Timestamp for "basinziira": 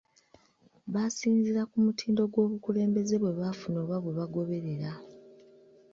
0.93-1.61